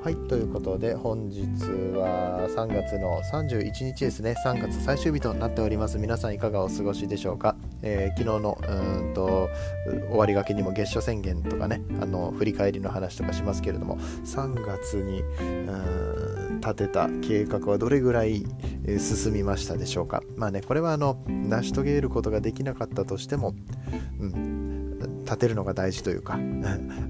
[0.00, 1.42] はいということで本日
[1.96, 4.36] は3月の31日ですね。
[4.44, 5.98] 3月最終日となっております。
[5.98, 9.50] 皆さんいかがお過ごしでしょうか、えー、昨日のうんと
[10.08, 18.46] 終わりがけにも月初宣言とかねあの振り返りの話とかしますけれども3月にうん立てた計画はどれぐらい
[18.98, 20.22] 進みましたでしょうか？
[20.36, 23.52] まあねこれはあの成し遂げることができなかったとしても、
[24.20, 24.67] うん、
[25.28, 26.38] 立てるのが大事というか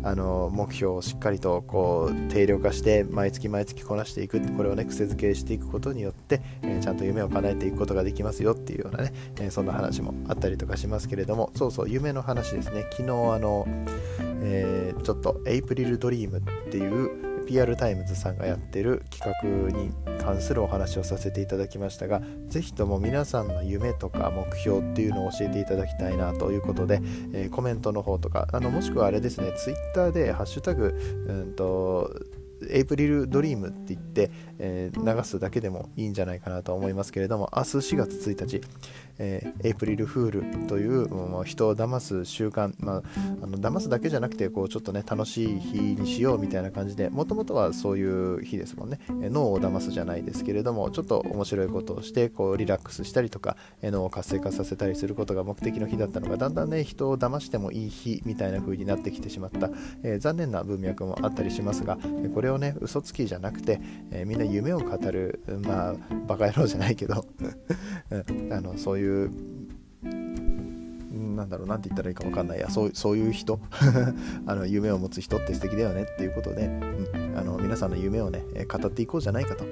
[0.02, 12.87] あの目標をしっかりとこう定量化して毎月毎月こなしていくこれをね癖づけしていくことによって、えー、ちゃんと夢を叶えていくことができますよっていうようなね、えー、そんな話もあったりとかしますけれどもそうそう夢の話ですね。
[12.90, 13.66] 昨日あの、
[14.43, 19.93] えー、ちょっとエイプリルドリームっていう PR タイムズさんがやってる企画に
[20.29, 27.01] 関するお話をさせていただきましたが是非とも皆さんの夢とか目標っていうのを教えていただきたいなということで、
[27.32, 30.95] えー、コメントの方とかあのもしくはあれですね Twitter で「ハッシュタグ
[31.29, 32.15] うんと
[32.70, 38.60] エイプリルドリームって言って、えー、流すだけでもいいんじゃないかなと思いますけれども明日4月1日、
[39.18, 43.02] えー、エイプリルフールというもう人を騙す習慣、まあ、
[43.42, 59.70] あの騙すだけじゃなくてこうちょっとね楽しい日にしようみたいな感じでもともとはそういう日ですもんね、え脳を騙すじゃないですけれどもちょっと面白いことをしてこうリラックスしたりとか、え脳を活性化させたりすることが目的の日だったのがだんだんね人を騙してもいい日みたいな風になってきてしまった、
[60.02, 61.98] えー、残念な文脈もあったりしますが
[62.34, 65.94] これれをね嘘つきじゃなくて、えー、みんな夢を語るまあ
[66.27, 67.25] バカ野郎じゃないけど
[68.50, 69.31] あのそういう
[71.39, 73.61] なんだろう、なんて言ったらいいか分かんないや、そうそういう人。
[74.47, 79.65] あの、夢を持つ人って素敵だよねっていうことで、うん、あの皆さんの夢をね、語っていこうじゃないかと、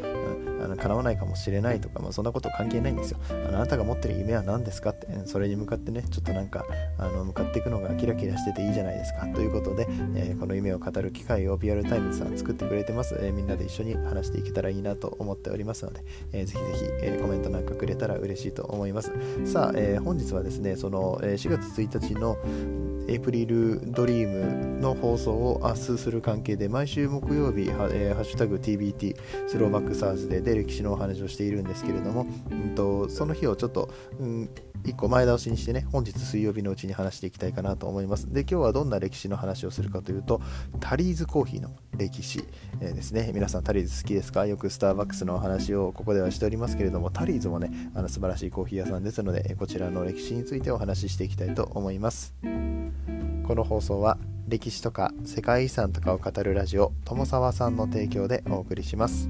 [0.77, 3.57] 叶わないかもしれないとか、まあ、そんなこと関係ないんですよあの。
[3.57, 6.65] あなたが持ってる夢は何ですかって、それに向かってね、ちょっとなんか、
[6.99, 9.27] あの向かっていくのがキラキラしてていいじゃないですか。
[9.29, 13.17] ということで、えー、この夢を語る機会を PR タイムズさん作ってくれてます。
[13.21, 16.01] えー、みんなで一緒に話していけたらいいなと思っておりますので、
[16.33, 19.13] えー、ぜひぜひ、えー、コメントなんかくれたら嬉しいと思います。
[19.45, 22.37] さあ、えー、本日はですね、その、えー、4月1日の
[23.09, 29.17] April Dream の放送を明日する関係で毎週木曜日、えー、ハッシュタグ TBT
[29.47, 33.89] スローバックサーズでで歴史のお話をしているんですけれども、うんと、その日をちょっと、
[34.19, 34.51] うん、
[34.85, 38.33] 1個前倒しにしてね、本日水曜日のうちに話していきたいかなと思います。
[38.33, 40.41] で、今日はどんな歴史の話をするかというと、
[40.81, 42.45] タリーズコーヒーの歴史、
[42.81, 43.31] えー、ですね。
[43.33, 44.47] 皆さんタリーズ好きですか？
[44.47, 52.35] よくスターバックスのお話をここではしておりますけれども、タリーズもね、あの素晴らしいコーヒー屋さんですので、こちらの歴史についてお話ししていきたいと思います。
[52.43, 54.19] この放送は
[54.49, 59.29] 歴史とか世界遺産とかを語るラジオ友沢さんの提供でお送りします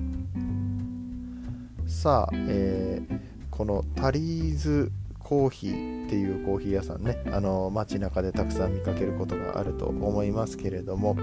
[1.86, 3.18] さあ、えー、
[3.50, 11.16] このタリーズコーヒーっていうコーヒー屋さんねあの街中でたくさん見かけることがあると思いますけれども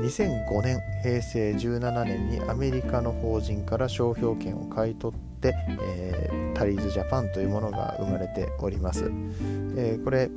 [0.00, 9.04] 2005年平成17年にアメリカの法人から商標権を買い取って、えー、タリーズジャパンというものが生まれております、
[9.76, 10.30] えー、これ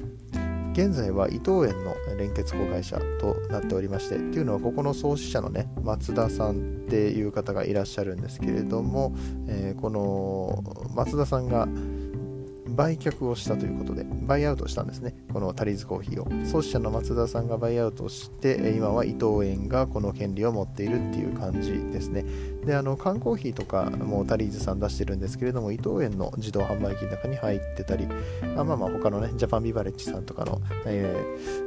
[0.73, 9.15] 現在は伊藤園の連結子会社となっておりましてっていうのはここの創始者のね松田さんっていう方がいらっしゃるんですけれども、
[9.47, 10.63] えー、この
[10.95, 11.67] 松田さんが
[12.67, 16.45] 売却をしたということで、バイアウトしたんですね、このタリーズコーヒーを。
[16.45, 22.25] 創始者の松田さんがバイアウトして、今は伊藤園がこの権利を持っているっていう感じですね。
[22.65, 28.07] で、あの缶コーヒーとかもタリーズさん出してるんですけれども、伊藤園の自動販売機の中に入ってたり、
[28.57, 31.15] あまあまあ他のね、ジャパンビバレッジさんとかの、え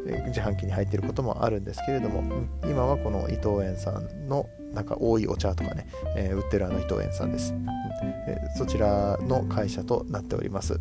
[0.07, 2.23] ー、自販機に入ってることもあるんですけれども、
[2.65, 7.55] 今はこの伊藤園さんのなんか多いお茶とかね、えー、売ってるあの伊藤園さんです、
[8.27, 10.81] えー、そちらの会社となっております。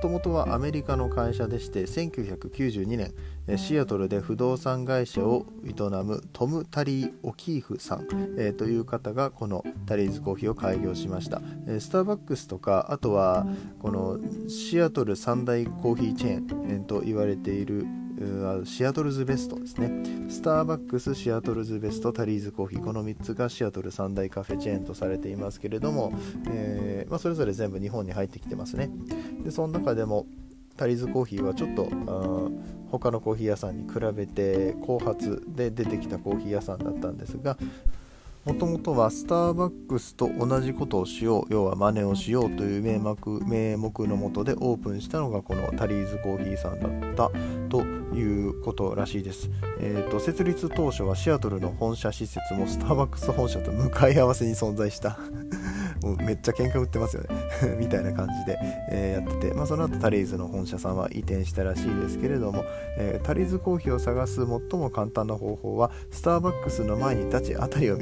[0.00, 5.72] ともとはアメリカの会社でして1992年シアトルで不動産会社を営
[6.04, 8.06] むトム・タリー・オキーフさん、
[8.38, 13.46] えー、という方がこのタリーズコーヒーを開業しました、え、スターバックスとかあとは
[13.80, 14.18] この
[14.48, 17.86] シアトル三大コーヒーチェーン、え、と言われている
[18.64, 19.90] シアトルズベストですね。
[20.28, 26.12] スターバックス、シアトルズベスト、タリーズコーヒー、この3つがシアトル3大カフェチェーンとされていますけれども、
[26.50, 28.90] えー、まあ、それぞれ全部日本に入ってきてますね。
[29.42, 30.26] で、その中でも、
[30.76, 31.90] タリーズコーヒーはちょっと
[32.90, 37.58] 他のコーヒー屋さんに比べて後発で出てきたコーヒー屋さんだったんですが
[38.44, 47.30] もともとはスターバックスと同じことをしよう要は真似をしようという名目名目のもとでオープンしたのがこのタリーズコーヒーさんだった
[47.68, 47.82] と
[48.14, 55.18] いうことらしいです、えーと、設立当初はシアトルの本社施設もスターバックス本社と向かい合わせに存在した。
[56.02, 57.28] もうめっちゃ喧嘩売ってますよね。
[57.78, 58.58] みたいな感じで、
[58.90, 62.64] えー、やってて、まあ、その後タリーズの本社さんは移転したらしいですけれども、
[62.96, 67.98] えー、タリーズコーヒーを探す最も簡単な方法はスターバックスの前に立ち辺りを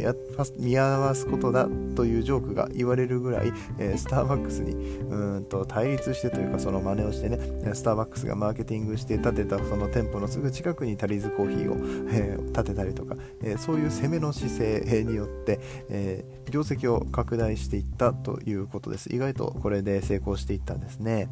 [0.59, 7.39] 見合わすことだというジョークが言われるぐらい、えー、スターバックスにうんと対立してというかその真似をしてね
[7.75, 11.77] スターバックスがマーケティングして建てたその店舗のすぐ近くにタリーズコーヒーを、
[12.11, 19.15] えー、建てたりとか、えそういう攻めの姿勢によって、え業績を拡大していったということです。
[19.15, 21.29] 意外とこれで成功していったんですね。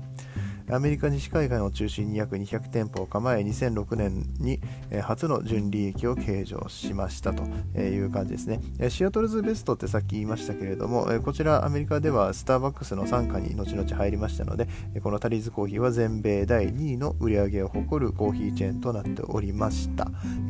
[0.69, 4.61] アメリカ西海岸を中心に約200店舗を構え2006年に
[5.01, 7.45] 初の純利益を計上しましたと
[7.79, 8.61] いう感じですね。
[8.91, 14.69] シアトルズベストってさっき言いましたけれどもこちらアメリカではスターバックスの傘下に後々入りましたので
[15.03, 20.09] このタリーズコーヒーは全米第2位の売り上げを誇るコーヒーチェーンとなっておりました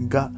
[0.08, 0.30] が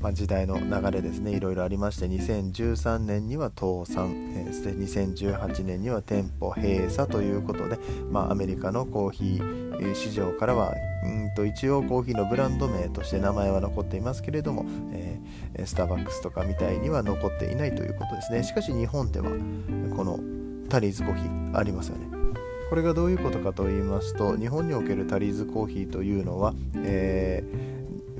[0.00, 1.32] まあ、時代の流れですね。
[1.32, 7.78] いろいろありまして2013年には倒産、えー、2018年には店舗閉鎖ということで、
[8.10, 10.72] まあ、アメリカのコーヒー市場からは
[11.04, 18.42] うんと一応コーヒーのブランド名として名前は残っていますけれども、えー、スターバックスとかみたいには残っていないということですね。
[18.42, 19.28] しかし日本では
[19.94, 20.18] この
[20.70, 22.06] タリーズコーヒーありますよね。
[22.70, 27.70] これがどういうことかと言いますと日本におけるタリーズコーヒーというのは、えー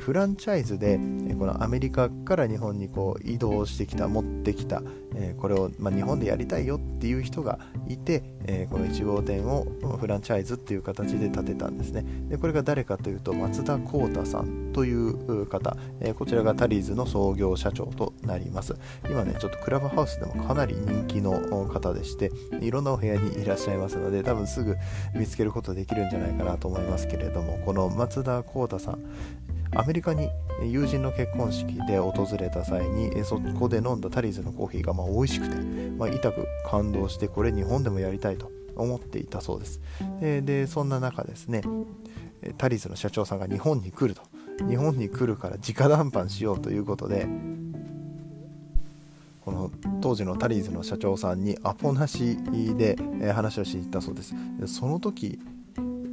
[0.00, 0.98] フランチャイズで
[1.40, 4.82] このアメリカから日本にこう移動してきた持ってきた、
[5.14, 7.58] えこれを、ま日本でやりたいよっていう人が
[7.88, 9.64] いて、えこの1号店を
[9.98, 12.04] フランチャイズっていう形で建てたんですね。
[12.28, 18.74] でこれが誰かというと松田幸太さんという方、えこちらがタリーズの創業社長となります。
[19.08, 24.76] 今ねちょっとクラブハウスでもかなり人気の方でしていろんなお部屋にいらっしゃいますので多分すぐ
[25.14, 28.98] 見つけることできるんじゃないかなと思いますけれどもこの松田幸太さん。
[29.74, 30.28] アメリカに
[30.62, 35.56] 友人の結婚式で訪れた際にそこで飲んだタリーズのコーヒーがまあ美味しくて、
[35.96, 39.80] まあ、痛く感動してこれ日本でもやりたいと思っていたそうです。
[40.20, 41.62] ででそんな中ですね
[42.58, 44.22] タリーズの社長さんが日本に来ると。
[44.68, 47.26] 日本に来るから直談判しようということで
[49.40, 49.70] この
[50.02, 52.36] 当時のタリーズの社長さんにアポなし
[52.76, 52.98] で
[53.32, 54.34] 話をしに行ったそうです。
[54.66, 55.38] その時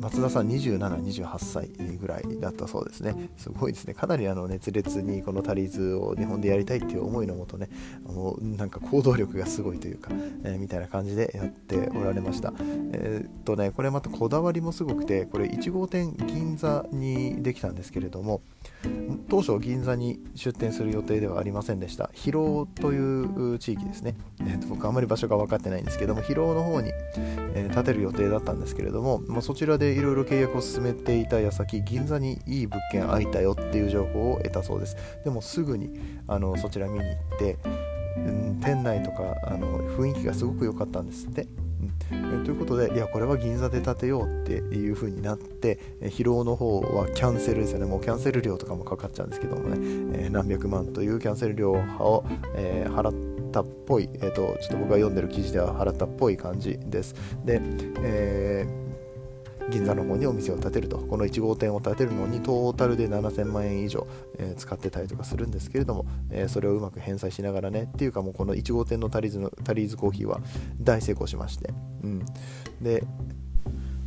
[0.08, 1.68] 松田さん27、28歳
[1.98, 3.30] ぐらいだったそうですね。
[3.36, 3.94] すごいですね。
[3.94, 7.68] かなりあの熱烈にこのタリーズを日本でやりたいっていう思いのもとね、
[8.06, 10.12] もうなんか行動力がすごいというか、
[10.46, 12.54] えー、みたいな感じでやっておられました。
[12.94, 18.40] えー、っとね、これまたこだわりもすごくて、これ1号店銀座にできたんですけれども、
[19.30, 26.92] 当初銀座に出店する予定ではありませんでした広尾という地域ですね、えー、と僕あまり場所が分かってないんですけども広尾の方に、
[27.54, 34.96] えー、建てる予定だったんですけれども、まあ、そちらでいろいろ契約を進めていた矢先銀座にいい物件空いたよっていう情報を得たそうです。
[35.24, 37.58] でもすぐにあのそちら見に行って、
[38.18, 41.48] うん、店内とかあの雰囲気がすごく良かったんですって。
[42.12, 47.86] うん、ということでいやこれは銀座で建てようっていう風になって疲労の方はキャンセルですよね。
[47.86, 49.78] もうキャンセル料とかもかかっちゃうんですけどもね、
[50.14, 52.24] えー、何百万というキャンセル料を、
[52.56, 53.10] えー、払
[53.50, 57.16] ったっぽい、えーと、ちょっと僕が読んでる記事では払ったっぽい感じです。
[57.44, 57.60] で、
[58.04, 58.87] えー
[59.70, 60.98] 銀座の方にお店を建てると。
[60.98, 64.08] この1号店を建てるのにトータルで7000万円以上、
[64.38, 70.42] えー、使ってたりとかするんですけれども、えー、それをうまく返済しながらねっていうかもうこの1号店のタリーズのタリーズコーヒーは
[70.82, 72.26] 大成功しまして、うん、
[72.82, 73.04] で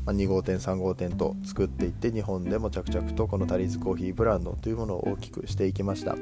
[0.06, 6.16] 2号店3号店と作っていって日本でも着々とこのタリーズコーヒーブランドというものを大きくしていきました。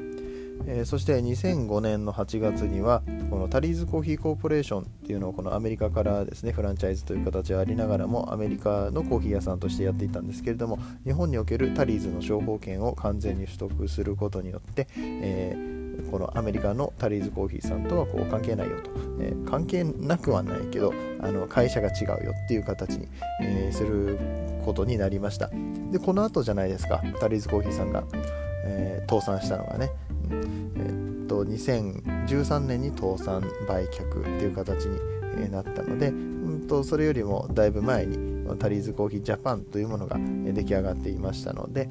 [0.65, 23.07] えー、そして2005年の8月にはこのタリーズコーヒーコーポレーションっていうのをこのアメリカからですねフランチャイズという形はありながらもアメリカのコーヒー屋さんとしてやっていたんですけれども日本におけるタリーズの商法権を完全に取得することによって、えー、このアメリカのタリーズコーヒーさんとはこう関係ないよと、えー、関係なくはないけどあの会社が違うよっていう形に、
[23.41, 24.17] え、する
[24.65, 25.49] ことになりました。
[25.91, 28.03] でこの後じゃないですかタリーズコーヒーさんが、
[28.63, 29.89] え倒産したのがね。
[31.49, 38.17] 2013年に倒産売却っていう形になったので、うんと、それよりもだいぶ前に
[38.57, 41.89] タリーズコーヒージャパンというものが出来上がっていましたので、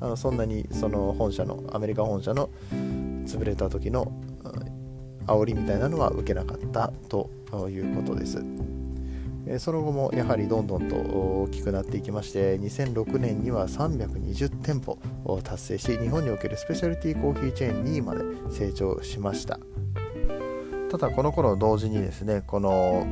[0.00, 2.50] あのそんなにその本社のアメリカ本社の
[3.24, 4.12] 潰れた時の
[5.26, 7.30] 煽りみたいなのは受けなかったと
[7.68, 8.42] いうことです。
[9.58, 19.58] その後もやはりどんどんと大きくなっていきまして2006年には320店舗を達成し日本におけるスペシャリティーコーヒーチェーン2位まで成長しました。
[20.90, 23.06] ただこの頃同時にですねこの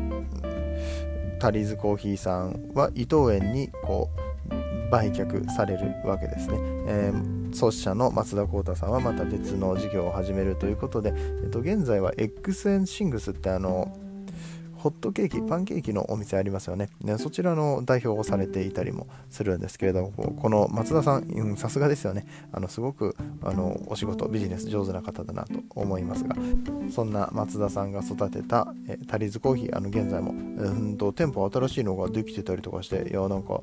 [1.41, 13.97] タリーズコーヒーさんは伊藤園にこう売却されるわけですね、えー、創始者の松田幸太さんはまた別の事業を始めるということで、えっと、現在は XN シングスってあの
[14.81, 16.89] ホットケーキ、パンケーキのお店ありますよね。
[17.03, 22.27] ねそちらの代表をされていたりもするんですけれども、この松田さん、さすがですよね。
[22.51, 26.35] あのすごくあのお仕事、ビジネス上手な方だなと思いますが、
[26.91, 33.61] そんな松田さんが育てた、えタリーズコーヒー、あの現在も、うんと店舗新しいのができてたりとかして、いや、なんか、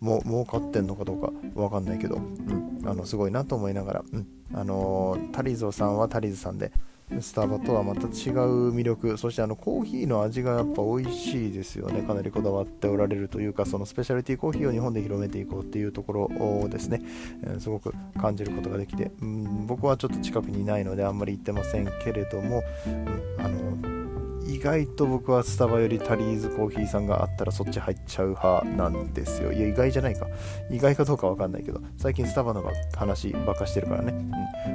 [0.00, 6.72] もう儲かってんのかどうかわかんないけど、うん、あのすごいなと思いながら、うん、あのタリーズさんはタリーズさんで、
[7.20, 9.16] スタバとはまた違う魅力。
[9.16, 12.02] そしてあのコーヒーの味がやっぱ美味しいですよね。
[12.02, 17.02] かなりこだわっておられるというかそのスペシャリティコーヒーを日本で広めていこうっていうところをですね、
[17.44, 23.97] え、すごく感じることができて、うん、僕はちょっと近くにいないのであんまり行ってませんけれども、うん、あの
[24.48, 29.52] 意外と僕はスタバよりタリーズコーヒーさんがあったらそっち入っちゃう派なんですよ。
[29.52, 30.26] いや、意外じゃないか。
[30.70, 34.14] 意外かどうかわかんないけど、最近スタバのが話ばっかしてるからね。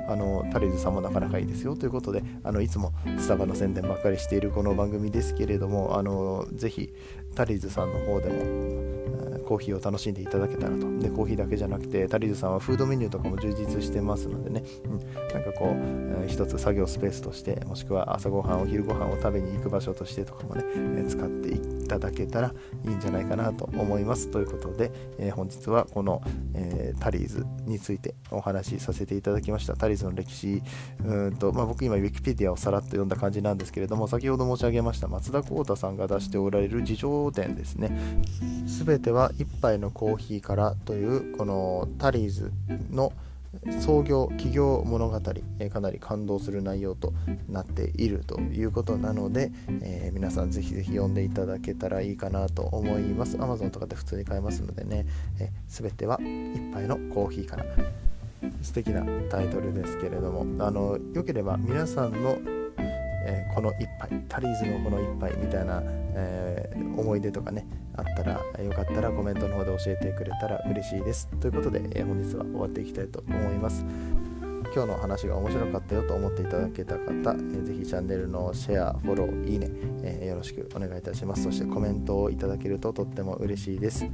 [0.06, 6.94] うん、あの、タリーズさんもなかなかいいですよということで、あの、いつもスタバの宣伝ばっかりしているこの番組ですけれども、あの、ぜひ、
[7.34, 10.98] タリーズさんの方でも、コーヒーを楽しんでいただけたらと。
[11.00, 15.00] で、コーヒーだけじゃなくて、タリーズさんはフードメニューとかも充実してますのでね、うん、
[15.34, 22.54] なんかこう、えー、一つ作業スペースとして、もしくは朝ごはん、お昼ご飯を食べに行く場所としてとかもね、えー、使っていただけたら
[22.86, 24.30] いいんじゃないかなと思います。
[24.30, 26.22] ということで、えー、本日はこの、
[26.56, 29.76] えタリーズについてお話しさせていただきました。
[29.76, 30.62] タリーズの歴史、
[31.04, 37.92] うんとまあ、僕今、ウィキペディアをさらっと読んだ感じなんですけれども、先ほど申し上げました松田幸太さんが出しておられる自叙伝ですね。
[38.68, 42.52] すべては一杯のコーヒーからというこのタリーズ
[42.92, 43.14] の
[43.82, 45.22] 創業企業物語、
[45.60, 47.14] えかなり感動する内容と
[47.48, 53.38] なっているということなので、えー、皆さんぜひぜひ読んでいただけたらいいかなと思います。
[53.38, 55.06] Amazon とかで普通に買えますのでね、
[55.40, 57.66] えー、全ては一杯のコーヒーから。
[58.62, 62.38] 素敵なタイトルですけれどもあのよければ皆さんの
[63.26, 68.34] えー、この一杯タリーズのこの一杯みたいな、えー、思い出とかねあったら
[68.64, 71.28] よかったらコメントの方で教えてくれたら嬉しいです。
[71.40, 73.86] ということで、えー、本日は終わっていきたいと思います。
[74.74, 79.70] 今日の話が面白かったよと思っていただけた方、えー、ぜひチャンネルのシェア、フォロー、いいね、
[80.02, 81.44] えー、よろしくお願いいたします。
[81.44, 84.08] そしてコメントをいただけるととっても嬉しいです。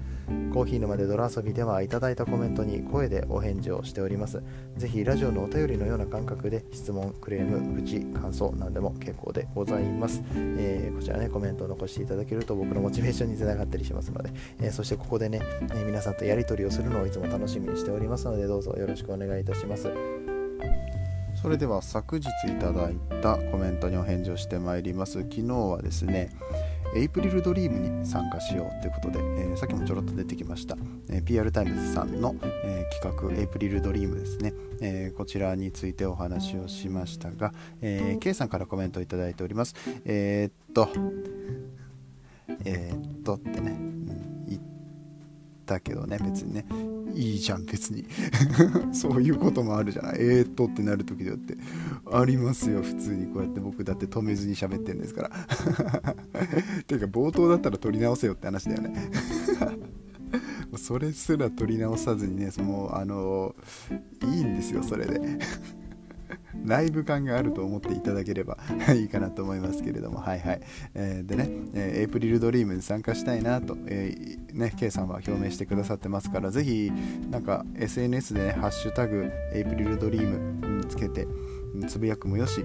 [0.54, 4.44] コーヒー沼で泥遊びではいただいたコメントに声でお返事をしております。
[4.76, 10.22] ぜひラジオのお便りのような感覚で質問、クレーム、愚痴、感想何でも結構でございます。
[10.36, 15.40] えー、こちらね、コメントを残していただけると僕のモチベーションにつながったりしますので、えそしてここでね、
[15.74, 20.29] え皆さんとやり取りをするのをいつも楽しみにしておりますので、どうぞよろしくお願いいたします。
[21.42, 25.22] それでは昨日いただいたコメントにお返事をしてまいります。
[25.22, 26.30] 昨日はですね
[26.96, 30.76] April Dream に参加しようということで、えー、さっきもちょろっと出てきました、
[31.10, 39.76] えー、PR TIMES さんの、えー、企画 April Dream ですね、えこちらについてお話をしましたが、え K さんからコメントをいただいております。
[40.06, 40.90] えっと
[42.66, 44.62] えっとってね、うん、言っ
[45.66, 46.66] たけどね別にね。
[47.14, 48.06] いいじゃん別に。
[48.94, 50.18] そういうこともあるじゃない。
[50.20, 51.58] えー、っとってなる時だって。
[52.12, 53.60] ありますよ普通にこうやって。
[53.60, 55.30] 僕だって止めずに喋ってんですから。
[56.88, 59.12] ていうか冒頭だったら撮り直せよって話だよね。
[60.78, 63.56] それすら撮り直さずにねそのあの
[64.24, 65.40] いいんですよそれで。
[66.66, 68.58] ライブ感があると思っていただければ
[68.96, 70.62] いいかなと思いますけれども、はいはい。
[70.94, 76.92] えー、でね、えー、エイプリルドリームに参加したいなと、えー、ね、K さんは表明してくださってますから、ぜひ、
[77.30, 81.28] なんか SNS でね、ハッシュタグ、エイプリルドリームつけて、
[81.88, 82.64] つぶやくもよし、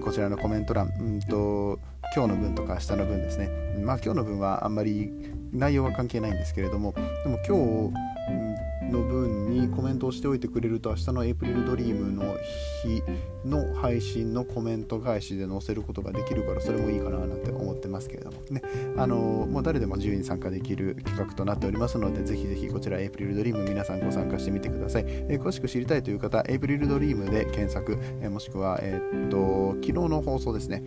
[0.00, 1.78] こちらのコメント欄、うんと、
[2.14, 3.48] 今日の分とか明日の分ですね。
[3.82, 5.10] まあ今日の分はあんまり
[5.52, 6.94] 内容は関係ないんですけれども、
[7.24, 12.36] でも今日、の分にコメントをしておいてくれると明日のエイプリルドリームの
[12.82, 13.02] 日
[13.48, 18.62] の配信のコメント返しで載せることができるからそれもいいかななんて思ってますけれどもね。
[18.96, 30.82] あのもう誰でも自由に参加できる企画となっておりますのでぜひぜひこちらエイプリルドリーム皆さんご参加してみてください、えー、詳しく知りたいという方エイプリルドリームで検索、えー、もしくは、えー、っと昨日の放送ですね。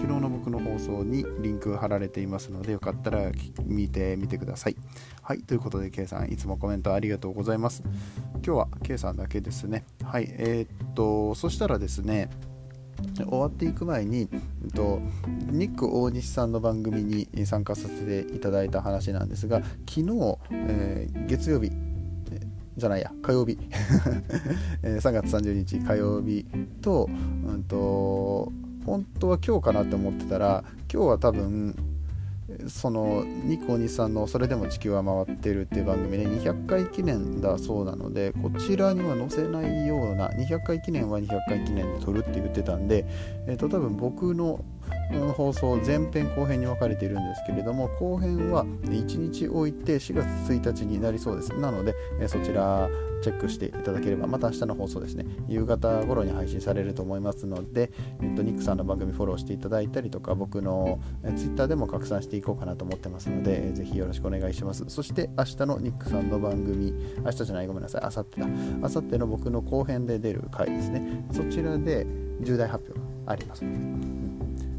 [0.00, 3.30] 昨日の僕の放送にリンク貼られていますのでよかったら
[3.66, 4.76] 見てみてください。
[5.20, 7.82] はい、ということで K さんいつもコメントありがとうございます。
[8.36, 9.84] 今日は K さんだけですね。
[10.02, 12.30] はい、えー、っと、そしたらですね、
[13.16, 15.02] 終わっていく前に、えっと、
[15.50, 21.70] ニック大西さんの番組に参加させていただいた話なんですが昨日、えー、月曜日
[22.76, 23.58] じゃないや火曜日
[24.82, 26.46] 3月30日火曜日
[26.82, 27.08] と,、
[27.46, 28.52] うんと
[28.90, 31.76] 本当は今日かなって思ってたら今日は多分
[32.66, 43.04] そのニコニさんの「それでも地球は回ってる」っていう番組で200回記念だそうなのでこちらには載せないような200回記念は200回記念で撮るって言ってたんで、
[43.46, 44.64] えー、と多分僕の
[45.36, 51.54] 放送前編後編に分かれているんですけれども後編は1日置いて4月1日になりそうです。
[51.54, 52.90] なのでえそちら
[53.22, 57.90] チェックしていただければまた明日の放送ですね夕方頃に配信されると思いますので、
[58.22, 61.00] えっと、ニックさんの番組フォローしていただいたりとか僕の
[61.36, 64.84] Twitter でも拡散していこうかなと思ってますのでぜひよろしくお願いします。
[64.88, 66.92] そして明日のニックさんの番組
[67.24, 68.46] 明日じゃないごめんなさい明後日だ。
[68.46, 71.24] 明後日の僕の後編で出る回ですね。
[71.32, 72.06] そちらで
[72.40, 73.64] 重大発表があります。
[73.64, 74.30] ので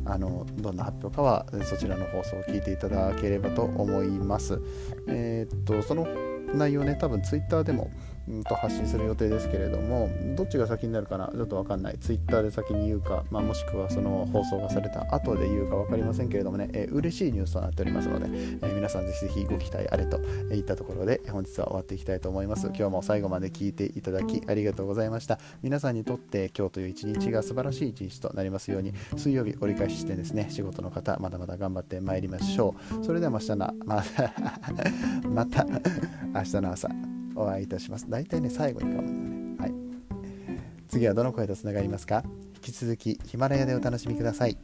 [0.06, 4.60] あのどんな発表かはそちらの放送を聞いていただければと思います。
[5.08, 6.08] えー、っとその
[6.54, 7.90] 内容ね多分ツイッターでも
[8.32, 11.28] んと発信する予定ですけれどもどっちが先になるかな？
[11.28, 11.98] ちょっと分かんない。
[12.00, 20.18] ツイッターで先に言うか、まあ、もしくはその放送がされた後で言うか分かりませんけれどもね、えー、嬉しいニュースとなっておりますので、えー、皆さんぜひぜひご期待あれと
[20.54, 22.68] いったところで本日は終わっていきたいと思います。
[22.68, 25.40] 今日も最後まで聞いていただきありがとうございました。
[25.62, 33.06] 皆さんにとって今日という一日が素晴らしい一日となりますように水曜日折り返ししてですね仕事の方まだまだ頑張ってまいりましょう。
[33.06, 33.74] それでは明日の
[35.30, 35.66] また
[36.34, 37.21] 明日の朝。
[37.36, 38.10] お会いいたします。
[38.10, 39.74] 大体ね、最後に噛むんだよね。
[39.74, 39.82] はい。
[40.88, 42.24] 次はどの声とつながりますか？
[42.56, 44.58] 引き続きヒマラヤでお楽しみください。